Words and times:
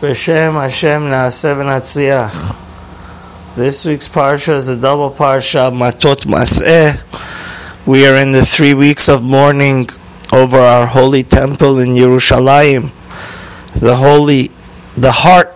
B'Shem 0.00 0.54
Hashem 0.54 1.02
Naaseh 1.02 1.54
V'Natzliach. 1.54 2.56
This 3.54 3.84
week's 3.84 4.08
parsha 4.08 4.54
is 4.54 4.66
a 4.66 4.74
double 4.74 5.10
parsha, 5.10 5.70
Matot 5.70 6.24
Masei. 6.24 6.96
We 7.84 8.06
are 8.06 8.16
in 8.16 8.32
the 8.32 8.46
three 8.46 8.72
weeks 8.72 9.10
of 9.10 9.22
mourning 9.22 9.90
over 10.32 10.56
our 10.56 10.86
holy 10.86 11.22
temple 11.22 11.80
in 11.80 11.90
Yerushalayim, 11.90 12.92
the 13.74 13.96
holy, 13.96 14.50
the 14.96 15.12
heart. 15.12 15.54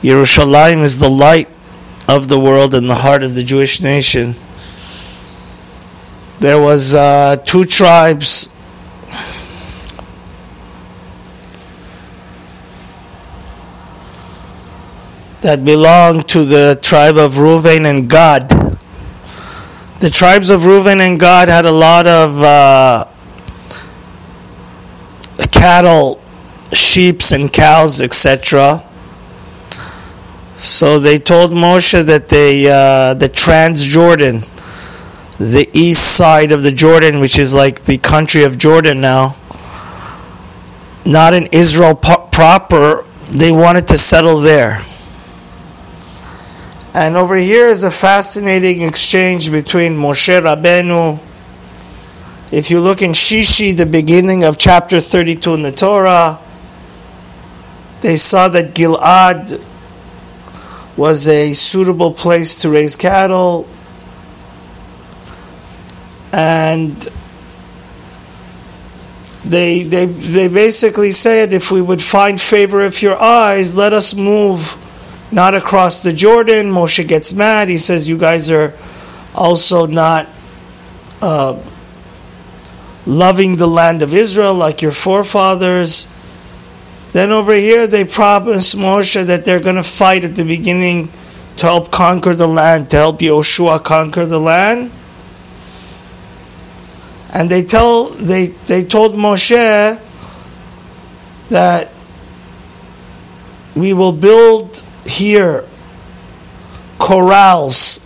Yerushalayim 0.00 0.82
is 0.82 0.98
the 0.98 1.10
light 1.10 1.50
of 2.08 2.28
the 2.28 2.40
world 2.40 2.72
and 2.72 2.88
the 2.88 2.94
heart 2.94 3.22
of 3.22 3.34
the 3.34 3.44
Jewish 3.44 3.82
nation. 3.82 4.34
There 6.40 6.58
was 6.58 6.94
uh, 6.94 7.36
two 7.44 7.66
tribes 7.66 8.48
that 15.46 15.64
belonged 15.64 16.28
to 16.28 16.44
the 16.44 16.76
tribe 16.82 17.16
of 17.16 17.34
Reuven 17.34 17.88
and 17.88 18.10
Gad. 18.10 18.48
The 20.00 20.10
tribes 20.10 20.50
of 20.50 20.62
Reuven 20.62 20.98
and 20.98 21.20
Gad 21.20 21.48
had 21.48 21.64
a 21.64 21.70
lot 21.70 22.08
of 22.08 22.42
uh, 22.42 23.06
cattle, 25.52 26.20
sheep, 26.72 27.20
and 27.32 27.52
cows, 27.52 28.02
etc. 28.02 28.82
So 30.56 30.98
they 30.98 31.20
told 31.20 31.52
Moshe 31.52 32.04
that 32.04 32.28
they, 32.28 32.66
uh, 32.66 33.14
the 33.14 33.28
Transjordan, 33.28 34.50
the 35.38 35.70
east 35.72 36.16
side 36.16 36.50
of 36.50 36.64
the 36.64 36.72
Jordan, 36.72 37.20
which 37.20 37.38
is 37.38 37.54
like 37.54 37.84
the 37.84 37.98
country 37.98 38.42
of 38.42 38.58
Jordan 38.58 39.00
now, 39.00 39.36
not 41.04 41.34
in 41.34 41.46
Israel 41.52 41.94
po- 41.94 42.26
proper, 42.32 43.04
they 43.28 43.52
wanted 43.52 43.86
to 43.86 43.96
settle 43.96 44.40
there. 44.40 44.82
And 46.96 47.14
over 47.14 47.36
here 47.36 47.68
is 47.68 47.84
a 47.84 47.90
fascinating 47.90 48.80
exchange 48.80 49.50
between 49.50 49.98
Moshe 49.98 50.40
Rabbeinu. 50.40 51.22
If 52.50 52.70
you 52.70 52.80
look 52.80 53.02
in 53.02 53.10
Shishi, 53.10 53.76
the 53.76 53.84
beginning 53.84 54.44
of 54.44 54.56
chapter 54.56 54.98
32 54.98 55.52
in 55.52 55.60
the 55.60 55.72
Torah, 55.72 56.40
they 58.00 58.16
saw 58.16 58.48
that 58.48 58.74
Gilad 58.74 59.62
was 60.96 61.28
a 61.28 61.52
suitable 61.52 62.12
place 62.12 62.62
to 62.62 62.70
raise 62.70 62.96
cattle. 62.96 63.68
And 66.32 66.96
they, 69.44 69.82
they, 69.82 70.06
they 70.06 70.48
basically 70.48 71.12
said, 71.12 71.52
if 71.52 71.70
we 71.70 71.82
would 71.82 72.00
find 72.00 72.40
favor 72.40 72.82
of 72.82 73.02
your 73.02 73.20
eyes, 73.20 73.74
let 73.74 73.92
us 73.92 74.14
move 74.14 74.82
not 75.36 75.54
across 75.54 76.02
the 76.02 76.14
Jordan. 76.14 76.72
Moshe 76.72 77.06
gets 77.06 77.34
mad. 77.34 77.68
He 77.68 77.76
says, 77.76 78.08
You 78.08 78.16
guys 78.16 78.50
are 78.50 78.72
also 79.34 79.84
not 79.84 80.26
uh, 81.20 81.62
loving 83.04 83.56
the 83.56 83.68
land 83.68 84.02
of 84.02 84.14
Israel 84.14 84.54
like 84.54 84.80
your 84.80 84.92
forefathers. 84.92 86.08
Then 87.12 87.32
over 87.32 87.52
here, 87.52 87.86
they 87.86 88.06
promise 88.06 88.74
Moshe 88.74 89.26
that 89.26 89.44
they're 89.44 89.60
going 89.60 89.76
to 89.76 89.82
fight 89.82 90.24
at 90.24 90.36
the 90.36 90.44
beginning 90.44 91.12
to 91.58 91.66
help 91.66 91.90
conquer 91.90 92.34
the 92.34 92.48
land, 92.48 92.88
to 92.90 92.96
help 92.96 93.20
Yoshua 93.20 93.84
conquer 93.84 94.24
the 94.24 94.40
land. 94.40 94.90
And 97.30 97.50
they 97.50 97.62
tell 97.62 98.08
they 98.08 98.46
they 98.46 98.84
told 98.84 99.14
Moshe 99.14 100.00
that 101.50 101.90
we 103.74 103.92
will 103.92 104.12
build 104.12 104.82
here 105.06 105.64
corrals 106.98 107.98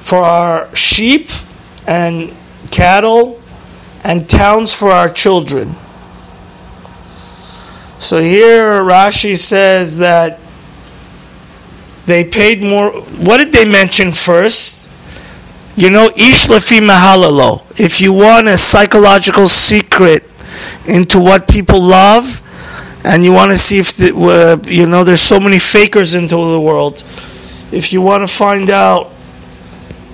for 0.00 0.18
our 0.18 0.74
sheep 0.74 1.28
and 1.86 2.34
cattle 2.70 3.40
and 4.04 4.28
towns 4.28 4.74
for 4.74 4.90
our 4.90 5.08
children. 5.08 5.74
So 7.98 8.20
here 8.20 8.82
Rashi 8.82 9.36
says 9.36 9.98
that 9.98 10.38
they 12.06 12.24
paid 12.24 12.62
more. 12.62 12.92
What 12.92 13.38
did 13.38 13.52
they 13.52 13.68
mention 13.68 14.12
first? 14.12 14.88
You 15.76 15.90
know, 15.90 16.06
Ish 16.08 16.46
Lefi 16.46 16.78
Mahalalo. 16.78 17.64
If 17.80 18.00
you 18.00 18.12
want 18.12 18.48
a 18.48 18.56
psychological 18.56 19.46
secret 19.46 20.24
into 20.86 21.18
what 21.18 21.48
people 21.48 21.82
love, 21.82 22.40
and 23.06 23.24
you 23.24 23.32
want 23.32 23.52
to 23.52 23.56
see 23.56 23.78
if 23.78 23.96
the, 23.96 24.12
uh, 24.12 24.68
you 24.68 24.84
know 24.84 25.04
there's 25.04 25.20
so 25.20 25.38
many 25.38 25.60
fakers 25.60 26.16
into 26.16 26.34
the 26.34 26.60
world. 26.60 27.04
If 27.70 27.92
you 27.92 28.02
want 28.02 28.28
to 28.28 28.34
find 28.34 28.68
out 28.68 29.12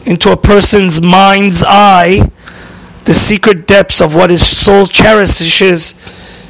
into 0.05 0.31
a 0.31 0.37
person's 0.37 1.01
mind's 1.01 1.65
eye 1.67 2.31
the 3.05 3.15
secret 3.15 3.67
depths 3.67 4.03
of 4.03 4.15
what 4.15 4.29
his 4.29 4.45
soul 4.45 4.87
cherishes, 4.87 5.95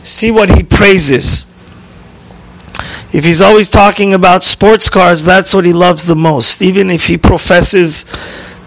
see 0.02 0.32
what 0.32 0.50
he 0.50 0.64
praises. 0.64 1.46
If 3.12 3.24
he's 3.24 3.40
always 3.40 3.70
talking 3.70 4.12
about 4.12 4.42
sports 4.42 4.90
cars, 4.90 5.24
that's 5.24 5.54
what 5.54 5.64
he 5.64 5.72
loves 5.72 6.06
the 6.06 6.16
most. 6.16 6.60
Even 6.60 6.90
if 6.90 7.06
he 7.06 7.18
professes 7.18 8.04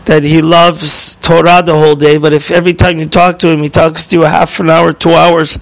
that 0.06 0.24
he 0.24 0.41
loves 0.41 1.16
Torah 1.18 1.62
the 1.64 1.74
whole 1.74 1.96
day, 1.96 2.18
but 2.18 2.31
if 2.31 2.52
every 2.52 2.74
time 2.74 3.00
you 3.00 3.09
talk 3.09 3.38
to 3.40 3.50
him, 3.50 3.62
he 3.64 3.69
talks 3.69 4.08
to 4.08 4.16
you 4.16 4.24
a 4.24 4.30
half 4.30 4.59
an 4.62 4.69
hour, 4.69 4.94
two 4.94 5.14
hours 5.14 5.58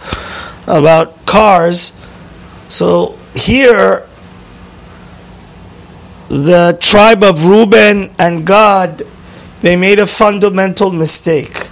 about 0.67 1.25
cars, 1.25 1.93
so 2.73 3.15
here, 3.35 4.07
the 6.27 6.75
tribe 6.81 7.23
of 7.23 7.45
Reuben 7.45 8.11
and 8.17 8.47
Gad, 8.47 9.03
they 9.61 9.75
made 9.75 9.99
a 9.99 10.07
fundamental 10.07 10.91
mistake. 10.91 11.69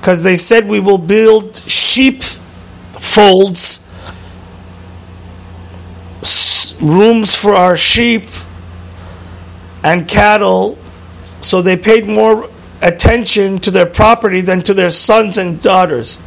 Because 0.00 0.24
they 0.24 0.34
said 0.34 0.66
we 0.66 0.80
will 0.80 0.98
build 0.98 1.54
sheep 1.54 2.24
folds, 2.94 3.86
rooms 6.80 7.36
for 7.36 7.54
our 7.54 7.76
sheep 7.76 8.24
and 9.84 10.08
cattle. 10.08 10.78
So 11.42 11.62
they 11.62 11.76
paid 11.76 12.08
more 12.08 12.50
attention 12.82 13.60
to 13.60 13.70
their 13.70 13.86
property 13.86 14.40
than 14.40 14.62
to 14.62 14.74
their 14.74 14.90
sons 14.90 15.38
and 15.38 15.62
daughters 15.62 16.18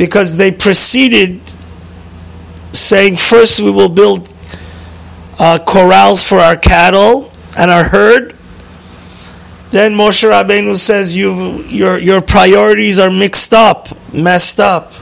because 0.00 0.38
they 0.38 0.50
proceeded 0.50 1.38
saying, 2.72 3.18
first 3.18 3.60
we 3.60 3.70
will 3.70 3.90
build 3.90 4.32
uh, 5.38 5.58
corrals 5.58 6.24
for 6.24 6.38
our 6.38 6.56
cattle 6.56 7.30
and 7.58 7.70
our 7.70 7.84
herd. 7.84 8.34
Then 9.72 9.92
Moshe 9.92 10.26
Rabbeinu 10.26 10.78
says, 10.78 11.14
you, 11.14 11.56
your, 11.64 11.98
your 11.98 12.22
priorities 12.22 12.98
are 12.98 13.10
mixed 13.10 13.52
up, 13.52 13.88
messed 14.10 14.58
up. 14.58 14.94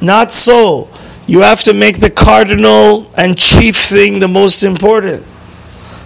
Not 0.00 0.32
so. 0.32 0.88
You 1.28 1.42
have 1.42 1.62
to 1.62 1.72
make 1.72 2.00
the 2.00 2.10
cardinal 2.10 3.08
and 3.16 3.38
chief 3.38 3.76
thing 3.76 4.18
the 4.18 4.26
most 4.26 4.64
important. 4.64 5.24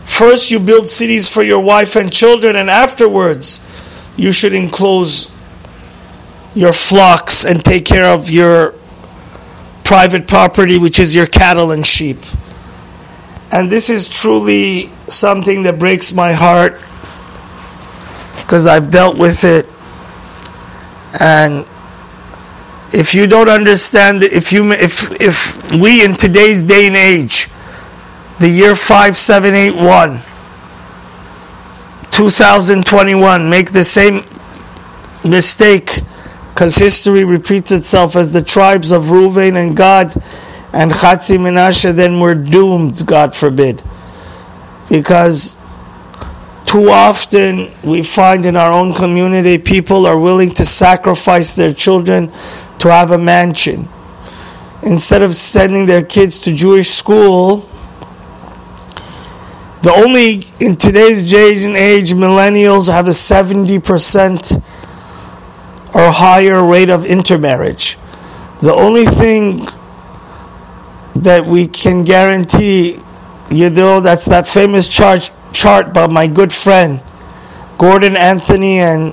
First, 0.04 0.50
you 0.50 0.60
build 0.60 0.90
cities 0.90 1.30
for 1.30 1.42
your 1.42 1.60
wife 1.60 1.96
and 1.96 2.12
children, 2.12 2.56
and 2.56 2.68
afterwards, 2.68 3.62
you 4.18 4.32
should 4.32 4.52
enclose 4.52 5.31
your 6.54 6.72
flocks 6.72 7.44
and 7.44 7.64
take 7.64 7.84
care 7.84 8.04
of 8.04 8.30
your 8.30 8.74
private 9.84 10.26
property, 10.26 10.78
which 10.78 11.00
is 11.00 11.14
your 11.14 11.26
cattle 11.26 11.70
and 11.70 11.86
sheep. 11.86 12.18
And 13.50 13.70
this 13.70 13.90
is 13.90 14.08
truly 14.08 14.90
something 15.08 15.62
that 15.64 15.78
breaks 15.78 16.12
my 16.12 16.32
heart 16.32 16.80
because 18.36 18.66
I've 18.66 18.90
dealt 18.90 19.16
with 19.16 19.44
it. 19.44 19.66
And 21.20 21.66
if 22.92 23.14
you 23.14 23.26
don't 23.26 23.48
understand 23.48 24.22
if 24.22 24.52
you 24.52 24.72
if 24.72 25.20
if 25.20 25.56
we 25.78 26.04
in 26.04 26.14
today's 26.14 26.62
day 26.62 26.86
and 26.86 26.96
age, 26.96 27.48
the 28.38 28.48
year 28.48 28.74
5781 28.74 30.20
2021 32.10 33.48
make 33.48 33.72
the 33.72 33.84
same 33.84 34.24
mistake 35.24 36.02
because 36.52 36.76
history 36.76 37.24
repeats 37.24 37.72
itself 37.72 38.14
as 38.14 38.34
the 38.34 38.42
tribes 38.42 38.92
of 38.92 39.04
Reuven 39.04 39.56
and 39.56 39.74
Gad 39.74 40.14
and 40.74 40.92
Chatzi 40.92 41.38
Menashe, 41.38 41.94
then 41.96 42.20
we're 42.20 42.34
doomed, 42.34 43.06
God 43.06 43.34
forbid. 43.34 43.82
Because 44.90 45.56
too 46.66 46.90
often 46.90 47.70
we 47.82 48.02
find 48.02 48.44
in 48.44 48.56
our 48.56 48.70
own 48.70 48.92
community 48.92 49.56
people 49.56 50.04
are 50.04 50.18
willing 50.18 50.50
to 50.50 50.64
sacrifice 50.64 51.56
their 51.56 51.72
children 51.72 52.30
to 52.80 52.92
have 52.92 53.12
a 53.12 53.18
mansion. 53.18 53.88
Instead 54.82 55.22
of 55.22 55.34
sending 55.34 55.86
their 55.86 56.02
kids 56.02 56.38
to 56.40 56.54
Jewish 56.54 56.90
school, 56.90 57.66
the 59.80 59.92
only, 59.92 60.44
in 60.60 60.76
today's 60.76 61.28
day 61.30 61.64
and 61.64 61.78
age, 61.78 62.12
millennials 62.12 62.90
have 62.90 63.06
a 63.06 63.10
70% 63.10 64.62
or 65.94 66.10
higher 66.10 66.64
rate 66.64 66.90
of 66.90 67.04
intermarriage. 67.04 67.98
The 68.60 68.72
only 68.72 69.04
thing 69.04 69.66
that 71.16 71.46
we 71.46 71.66
can 71.66 72.04
guarantee, 72.04 72.98
you 73.50 73.70
know, 73.70 74.00
that's 74.00 74.24
that 74.26 74.46
famous 74.46 74.88
chart, 74.88 75.30
chart 75.52 75.92
by 75.92 76.06
my 76.06 76.26
good 76.26 76.52
friend 76.52 77.00
Gordon 77.82 78.16
Anthony 78.16 78.78
and 78.78 79.12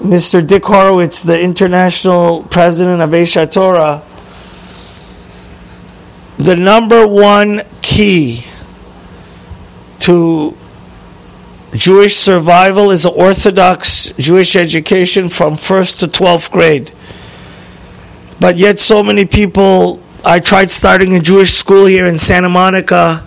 Mr. 0.00 0.46
Dick 0.46 0.64
Horowitz, 0.66 1.22
the 1.22 1.40
international 1.40 2.42
president 2.44 3.00
of 3.00 3.10
Aish 3.10 3.50
Torah. 3.50 4.02
The 6.36 6.56
number 6.56 7.06
one 7.06 7.62
key 7.80 8.44
to 10.00 10.56
Jewish 11.74 12.16
survival 12.16 12.90
is 12.90 13.04
an 13.04 13.12
Orthodox 13.14 14.12
Jewish 14.18 14.56
education 14.56 15.28
from 15.28 15.56
first 15.56 16.00
to 16.00 16.06
12th 16.08 16.50
grade. 16.50 16.92
But 18.40 18.56
yet, 18.56 18.78
so 18.78 19.02
many 19.02 19.24
people. 19.24 20.00
I 20.24 20.40
tried 20.40 20.70
starting 20.70 21.14
a 21.14 21.20
Jewish 21.20 21.52
school 21.52 21.86
here 21.86 22.06
in 22.06 22.18
Santa 22.18 22.48
Monica, 22.48 23.24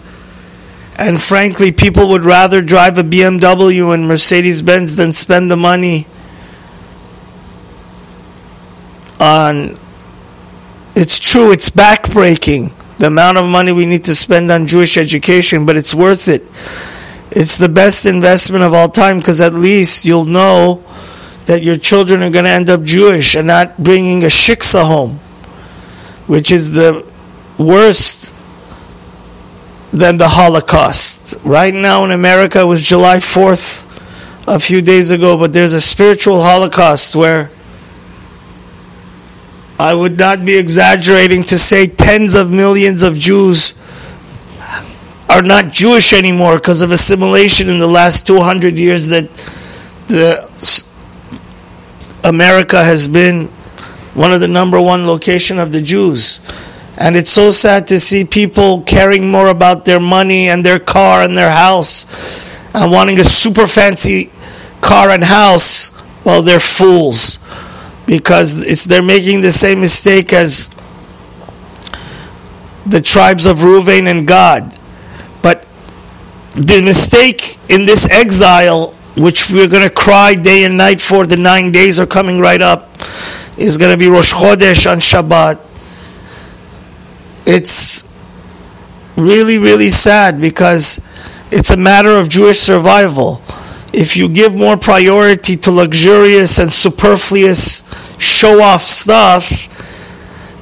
and 0.97 1.21
frankly, 1.21 1.71
people 1.71 2.09
would 2.09 2.23
rather 2.23 2.61
drive 2.61 2.97
a 2.97 3.03
BMW 3.03 3.93
and 3.93 4.07
Mercedes 4.07 4.61
Benz 4.61 4.95
than 4.95 5.11
spend 5.11 5.49
the 5.49 5.57
money 5.57 6.05
on. 9.19 9.79
It's 10.95 11.17
true, 11.17 11.51
it's 11.51 11.71
backbreaking 11.71 12.73
the 12.99 13.07
amount 13.07 13.37
of 13.37 13.49
money 13.49 13.71
we 13.71 13.85
need 13.85 14.03
to 14.05 14.15
spend 14.15 14.51
on 14.51 14.67
Jewish 14.67 14.97
education, 14.97 15.65
but 15.65 15.75
it's 15.75 15.95
worth 15.95 16.27
it. 16.27 16.43
It's 17.35 17.57
the 17.57 17.69
best 17.69 18.05
investment 18.05 18.63
of 18.63 18.75
all 18.75 18.89
time 18.89 19.17
because 19.17 19.41
at 19.41 19.55
least 19.55 20.05
you'll 20.05 20.25
know 20.25 20.83
that 21.47 21.63
your 21.63 21.77
children 21.77 22.21
are 22.21 22.29
going 22.29 22.45
to 22.45 22.51
end 22.51 22.69
up 22.69 22.83
Jewish 22.83 23.35
and 23.35 23.47
not 23.47 23.81
bringing 23.81 24.23
a 24.23 24.27
shiksa 24.27 24.85
home, 24.85 25.19
which 26.27 26.51
is 26.51 26.75
the 26.75 27.03
worst 27.57 28.35
than 29.91 30.17
the 30.17 30.27
Holocaust. 30.27 31.35
Right 31.43 31.73
now 31.73 32.05
in 32.05 32.11
America, 32.11 32.59
it 32.59 32.65
was 32.65 32.83
July 32.83 33.17
4th 33.17 33.89
a 34.47 34.59
few 34.59 34.81
days 34.81 35.09
ago, 35.09 35.35
but 35.35 35.53
there's 35.53 35.73
a 35.73 35.81
spiritual 35.81 36.41
Holocaust 36.41 37.15
where 37.15 37.49
I 39.79 39.95
would 39.95 40.19
not 40.19 40.45
be 40.45 40.55
exaggerating 40.55 41.43
to 41.45 41.57
say 41.57 41.87
tens 41.87 42.35
of 42.35 42.51
millions 42.51 43.01
of 43.01 43.17
Jews 43.17 43.73
are 45.29 45.41
not 45.41 45.71
Jewish 45.71 46.13
anymore 46.13 46.57
because 46.57 46.81
of 46.81 46.91
assimilation 46.91 47.69
in 47.69 47.79
the 47.79 47.87
last 47.87 48.27
200 48.27 48.77
years 48.77 49.07
that 49.07 49.33
the 50.07 50.83
America 52.23 52.83
has 52.83 53.07
been 53.07 53.47
one 54.13 54.31
of 54.31 54.39
the 54.41 54.47
number 54.47 54.79
one 54.79 55.07
location 55.07 55.59
of 55.59 55.71
the 55.71 55.81
Jews. 55.81 56.39
And 56.97 57.15
it's 57.15 57.31
so 57.31 57.49
sad 57.49 57.87
to 57.87 57.99
see 57.99 58.23
people 58.23 58.83
caring 58.83 59.31
more 59.31 59.47
about 59.47 59.85
their 59.85 59.99
money 59.99 60.47
and 60.49 60.63
their 60.63 60.79
car 60.79 61.23
and 61.23 61.37
their 61.37 61.51
house 61.51 62.05
and 62.73 62.91
wanting 62.91 63.19
a 63.19 63.23
super 63.23 63.65
fancy 63.65 64.31
car 64.81 65.09
and 65.09 65.23
house. 65.23 65.91
Well, 66.23 66.41
they're 66.41 66.59
fools 66.59 67.39
because 68.05 68.63
it's 68.63 68.83
they're 68.83 69.01
making 69.01 69.41
the 69.41 69.51
same 69.51 69.79
mistake 69.81 70.31
as 70.31 70.69
the 72.85 73.01
tribes 73.01 73.45
of 73.45 73.57
Reuven 73.57 74.09
and 74.09 74.27
Gad. 74.27 74.77
The 76.55 76.81
mistake 76.81 77.57
in 77.69 77.85
this 77.85 78.07
exile 78.09 78.95
which 79.15 79.51
we're 79.51 79.67
going 79.67 79.83
to 79.83 79.89
cry 79.89 80.33
day 80.35 80.63
and 80.65 80.77
night 80.77 80.99
for. 80.99 81.25
The 81.25 81.37
nine 81.37 81.71
days 81.71 81.99
are 81.99 82.05
coming 82.05 82.39
right 82.39 82.61
up. 82.61 82.89
Is 83.57 83.77
going 83.77 83.91
to 83.91 83.97
be 83.97 84.07
Rosh 84.07 84.33
Chodesh 84.33 84.91
on 84.91 84.99
Shabbat. 84.99 85.59
It's 87.45 88.03
really, 89.15 89.59
really 89.59 89.89
sad 89.89 90.41
because 90.41 90.99
it's 91.51 91.69
a 91.69 91.77
matter 91.77 92.17
of 92.17 92.29
Jewish 92.29 92.59
survival. 92.59 93.41
If 93.91 94.17
you 94.17 94.27
give 94.27 94.55
more 94.55 94.75
priority 94.75 95.55
to 95.57 95.71
luxurious 95.71 96.57
and 96.57 96.73
superfluous 96.73 97.83
show 98.17 98.59
off 98.59 98.81
stuff, 98.83 99.69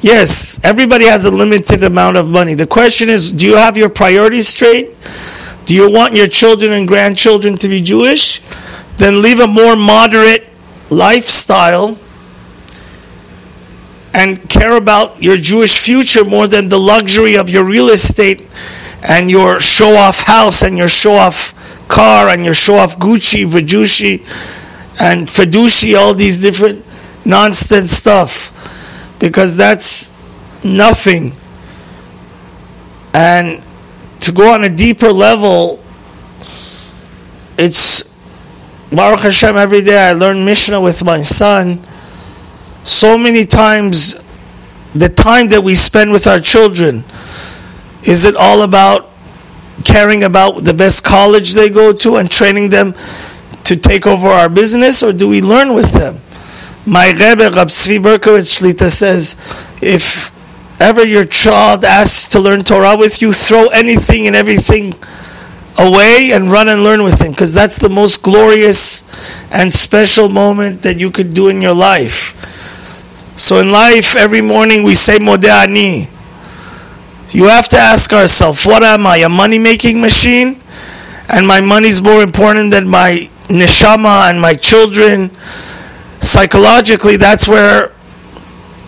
yes, 0.04 0.60
everybody 0.66 1.06
has 1.06 1.24
a 1.24 1.32
limited 1.32 1.82
amount 1.84 2.18
of 2.18 2.28
money. 2.28 2.56
The 2.56 2.68
question 2.68 3.08
is 3.08 3.32
do 3.32 3.46
you 3.46 3.56
have 3.56 3.78
your 3.78 3.90
priorities 3.90 4.50
straight? 4.50 4.90
Do 5.72 5.78
you 5.78 5.90
want 5.90 6.18
your 6.18 6.28
children 6.28 6.74
and 6.74 6.86
grandchildren 6.86 7.58
to 7.60 7.70
be 7.70 7.80
Jewish? 7.82 8.42
Then 8.98 9.22
live 9.22 9.40
a 9.40 9.48
more 9.48 9.78
moderate 9.78 10.50
lifestyle 10.90 11.98
and 14.14 14.50
care 14.50 14.76
about 14.76 15.24
your 15.24 15.38
Jewish 15.38 15.80
future 15.80 16.26
more 16.26 16.50
than 16.50 16.68
the 16.68 16.78
luxury 16.78 17.38
of 17.38 17.50
your 17.50 17.64
real 17.64 17.88
estate 17.88 18.46
and 19.02 19.32
your 19.32 19.62
show 19.62 19.96
off 19.96 20.24
house 20.24 20.62
and 20.62 20.78
your 20.78 20.90
show 20.90 21.14
off 21.14 21.54
car 21.88 22.28
and 22.28 22.44
your 22.44 22.54
show 22.54 22.76
off 22.76 23.00
Gucci, 23.00 23.46
Vajushi, 23.46 24.20
and 25.00 25.26
Fedushi, 25.26 25.98
all 25.98 26.14
these 26.14 26.42
different 26.42 26.84
nonsense 27.24 27.94
stuff. 27.94 28.52
Because 29.20 29.56
that's 29.56 30.14
nothing. 30.66 31.32
And 33.14 33.64
to 34.22 34.32
go 34.32 34.54
on 34.54 34.64
a 34.64 34.70
deeper 34.70 35.12
level, 35.12 35.84
it's 37.58 38.04
Baruch 38.92 39.22
Hashem. 39.22 39.58
Every 39.58 39.82
day 39.82 40.10
I 40.10 40.14
learn 40.14 40.46
Mishnah 40.46 40.80
with 40.80 41.04
my 41.04 41.22
son. 41.22 41.86
So 42.84 43.18
many 43.18 43.46
times, 43.46 44.16
the 44.94 45.10
time 45.10 45.48
that 45.50 45.64
we 45.64 45.76
spend 45.76 46.12
with 46.12 46.28
our 46.28 46.40
children, 46.40 47.04
is 48.04 48.26
it 48.26 48.36
all 48.36 48.62
about 48.62 49.10
caring 49.84 50.24
about 50.24 50.64
the 50.64 50.74
best 50.74 51.04
college 51.04 51.54
they 51.54 51.70
go 51.70 51.92
to 51.94 52.18
and 52.18 52.30
training 52.30 52.70
them 52.70 52.94
to 53.64 53.76
take 53.76 54.06
over 54.06 54.28
our 54.28 54.50
business, 54.50 55.04
or 55.04 55.14
do 55.14 55.28
we 55.28 55.42
learn 55.42 55.74
with 55.74 55.94
them? 55.94 56.20
My 56.86 57.12
Rebbe, 57.12 57.52
Rab 57.56 57.68
Tzvi 57.70 58.02
Berkowitz 58.02 58.60
Shlita 58.60 58.90
says, 58.90 59.36
if 59.82 60.32
ever 60.82 61.06
your 61.06 61.26
child 61.26 61.86
asks 61.86 62.28
to 62.30 62.40
learn 62.40 62.64
Torah 62.64 62.98
with 62.98 63.22
you, 63.22 63.32
throw 63.32 63.68
anything 63.68 64.28
and 64.28 64.36
everything 64.36 64.96
away 65.78 66.32
and 66.34 66.52
run 66.52 66.68
and 66.68 66.84
learn 66.84 67.04
with 67.04 67.22
him 67.22 67.32
because 67.32 67.54
that's 67.54 67.78
the 67.78 67.90
most 67.90 68.22
glorious 68.22 69.08
and 69.52 69.72
special 69.72 70.28
moment 70.28 70.82
that 70.82 71.00
you 71.00 71.12
could 71.12 71.34
do 71.34 71.48
in 71.48 71.62
your 71.62 71.74
life. 71.74 72.36
So 73.38 73.60
in 73.60 73.72
life, 73.72 74.16
every 74.16 74.42
morning 74.42 74.84
we 74.84 74.94
say 74.96 75.18
Modeh 75.18 76.08
You 77.34 77.46
have 77.46 77.70
to 77.70 77.78
ask 77.78 78.12
ourselves, 78.12 78.66
what 78.66 78.84
am 78.84 79.08
I, 79.08 79.18
a 79.18 79.30
money 79.30 79.60
making 79.60 80.02
machine? 80.02 80.62
And 81.30 81.48
my 81.48 81.62
money's 81.62 82.02
more 82.02 82.22
important 82.22 82.72
than 82.72 82.88
my 82.88 83.30
neshama 83.48 84.30
and 84.30 84.42
my 84.42 84.54
children. 84.54 85.32
Psychologically, 86.20 87.18
that's 87.18 87.48
where 87.48 87.94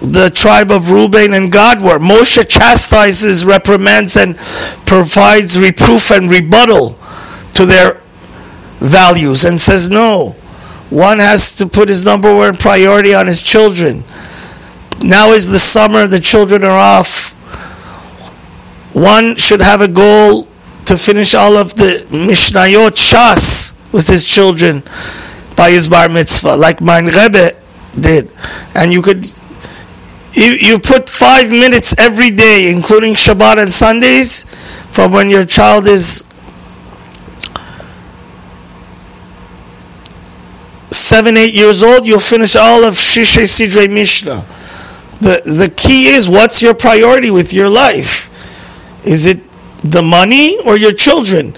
the 0.03 0.29
tribe 0.29 0.69
of 0.69 0.91
Reuben 0.91 1.33
and 1.33 1.49
Gad 1.51 1.81
were. 1.81 1.97
Moshe 1.97 2.47
chastises, 2.47 3.45
reprimands, 3.45 4.17
and 4.17 4.37
provides 4.85 5.57
reproof 5.57 6.11
and 6.11 6.29
rebuttal 6.29 6.99
to 7.53 7.65
their 7.65 8.01
values 8.79 9.45
and 9.45 9.59
says, 9.59 9.89
no, 9.89 10.31
one 10.89 11.19
has 11.19 11.55
to 11.55 11.65
put 11.65 11.87
his 11.87 12.03
number 12.03 12.35
one 12.35 12.55
priority 12.55 13.13
on 13.13 13.27
his 13.27 13.41
children. 13.41 14.03
Now 15.01 15.31
is 15.31 15.47
the 15.47 15.57
summer, 15.57 16.05
the 16.05 16.19
children 16.19 16.63
are 16.65 16.77
off. 16.77 17.31
One 18.93 19.37
should 19.37 19.61
have 19.61 19.79
a 19.79 19.87
goal 19.87 20.47
to 20.85 20.97
finish 20.97 21.33
all 21.33 21.55
of 21.55 21.75
the 21.75 22.05
Mishnayot 22.09 22.91
Shas 22.91 23.73
with 23.93 24.07
his 24.07 24.25
children 24.25 24.83
by 25.55 25.71
his 25.71 25.87
bar 25.87 26.09
mitzvah, 26.09 26.57
like 26.57 26.81
my 26.81 26.99
Rebbe 26.99 27.55
did. 27.97 28.29
And 28.75 28.91
you 28.91 29.01
could 29.01 29.25
you, 30.33 30.53
you 30.53 30.79
put 30.79 31.09
five 31.09 31.51
minutes 31.51 31.93
every 31.97 32.31
day, 32.31 32.71
including 32.71 33.13
Shabbat 33.13 33.57
and 33.57 33.71
Sundays, 33.71 34.43
from 34.89 35.11
when 35.11 35.29
your 35.29 35.45
child 35.45 35.87
is 35.87 36.23
seven, 40.89 41.37
eight 41.37 41.53
years 41.53 41.83
old, 41.83 42.07
you'll 42.07 42.19
finish 42.19 42.55
all 42.55 42.83
of 42.83 42.95
Shishe 42.95 43.47
Sidre 43.47 43.87
Mishnah. 43.87 44.45
The, 45.19 45.41
the 45.45 45.73
key 45.75 46.07
is 46.07 46.27
what's 46.27 46.61
your 46.61 46.73
priority 46.73 47.31
with 47.31 47.53
your 47.53 47.69
life? 47.69 48.29
Is 49.05 49.27
it 49.27 49.39
the 49.81 50.01
money 50.01 50.59
or 50.65 50.77
your 50.77 50.93
children? 50.93 51.55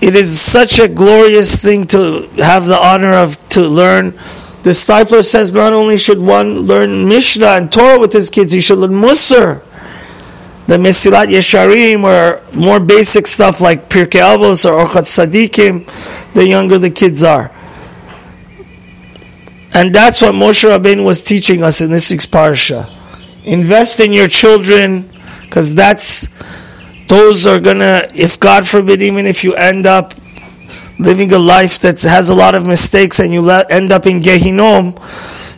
It 0.00 0.14
is 0.14 0.40
such 0.40 0.78
a 0.78 0.88
glorious 0.88 1.60
thing 1.60 1.86
to 1.88 2.28
have 2.36 2.66
the 2.66 2.76
honor 2.76 3.14
of 3.14 3.36
to 3.50 3.62
learn 3.62 4.18
the 4.66 4.72
Steipler 4.72 5.24
says 5.24 5.52
not 5.52 5.72
only 5.72 5.96
should 5.96 6.18
one 6.18 6.62
learn 6.62 7.08
Mishnah 7.08 7.46
and 7.46 7.70
Torah 7.70 8.00
with 8.00 8.12
his 8.12 8.28
kids, 8.28 8.50
he 8.50 8.60
should 8.60 8.78
learn 8.78 8.90
Musar. 8.90 9.62
The 10.66 10.76
Mesilat 10.76 11.26
Yesharim 11.26 12.02
or 12.02 12.42
more 12.52 12.80
basic 12.80 13.28
stuff 13.28 13.60
like 13.60 13.88
Pirkei 13.88 14.20
Avos 14.20 14.68
or 14.68 14.84
Orchat 14.84 15.06
Sadikim, 15.06 15.86
the 16.32 16.44
younger 16.44 16.80
the 16.80 16.90
kids 16.90 17.22
are. 17.22 17.52
And 19.72 19.94
that's 19.94 20.20
what 20.20 20.34
Moshe 20.34 20.68
Rabbeinu 20.68 21.04
was 21.04 21.22
teaching 21.22 21.62
us 21.62 21.80
in 21.80 21.92
this 21.92 22.10
week's 22.10 22.26
parsha. 22.26 22.90
Invest 23.44 24.00
in 24.00 24.12
your 24.12 24.26
children, 24.26 25.08
because 25.42 25.76
that's 25.76 26.26
those 27.06 27.46
are 27.46 27.60
gonna. 27.60 28.08
If 28.16 28.40
God 28.40 28.66
forbid, 28.66 29.00
even 29.00 29.26
if 29.26 29.44
you 29.44 29.54
end 29.54 29.86
up 29.86 30.12
living 30.98 31.32
a 31.32 31.38
life 31.38 31.78
that 31.80 32.00
has 32.02 32.30
a 32.30 32.34
lot 32.34 32.54
of 32.54 32.66
mistakes 32.66 33.20
and 33.20 33.32
you 33.32 33.48
end 33.50 33.92
up 33.92 34.06
in 34.06 34.20
Gehinom, 34.20 34.98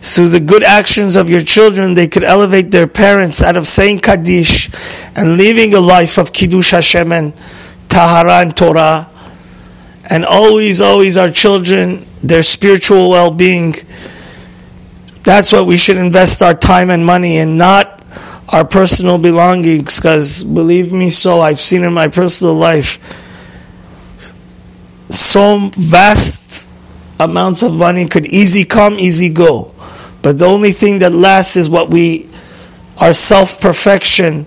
through 0.00 0.28
the 0.28 0.40
good 0.40 0.62
actions 0.62 1.16
of 1.16 1.28
your 1.28 1.40
children, 1.40 1.94
they 1.94 2.06
could 2.06 2.22
elevate 2.22 2.70
their 2.70 2.86
parents 2.86 3.42
out 3.42 3.56
of 3.56 3.66
saying 3.66 3.98
Kaddish 3.98 4.70
and 5.16 5.36
living 5.36 5.74
a 5.74 5.80
life 5.80 6.18
of 6.18 6.32
Kiddush 6.32 6.70
Hashem 6.70 7.10
and 7.10 7.32
Tahara 7.88 8.40
and 8.40 8.56
Torah. 8.56 9.10
And 10.08 10.24
always, 10.24 10.80
always 10.80 11.16
our 11.16 11.30
children, 11.30 12.06
their 12.22 12.42
spiritual 12.42 13.10
well 13.10 13.30
being. 13.30 13.74
That's 15.24 15.52
what 15.52 15.66
we 15.66 15.76
should 15.76 15.96
invest 15.96 16.42
our 16.42 16.54
time 16.54 16.90
and 16.90 17.04
money 17.04 17.36
in, 17.36 17.58
not 17.58 18.02
our 18.48 18.64
personal 18.64 19.18
belongings. 19.18 19.96
Because 19.96 20.44
believe 20.44 20.92
me, 20.92 21.10
so 21.10 21.40
I've 21.40 21.60
seen 21.60 21.82
in 21.82 21.92
my 21.92 22.08
personal 22.08 22.54
life 22.54 22.98
so 25.09 25.69
vast 25.73 26.67
amounts 27.19 27.61
of 27.63 27.73
money 27.73 28.07
could 28.07 28.27
easy 28.27 28.65
come, 28.65 28.95
easy 28.99 29.29
go. 29.29 29.73
But 30.21 30.39
the 30.39 30.45
only 30.45 30.71
thing 30.71 30.99
that 30.99 31.11
lasts 31.11 31.55
is 31.57 31.69
what 31.69 31.89
we, 31.89 32.29
our 32.97 33.13
self 33.13 33.59
perfection 33.59 34.45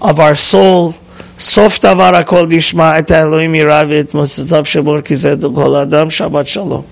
of 0.00 0.20
our 0.20 0.34
soul. 0.34 0.94
סוף 1.38 1.78
דבר 1.80 2.16
הכל 2.16 2.46
נשמע 2.50 2.98
את 2.98 3.10
האלוהים 3.10 3.54
יראה 3.54 3.84
ואת 3.88 4.14
מוצאיו 4.14 4.64
שבו 4.64 4.96
כי 5.04 5.16
זה 5.16 5.34
כל 5.54 5.74
אדם 5.76 6.10
שבת 6.10 6.46
שלום 6.46 6.82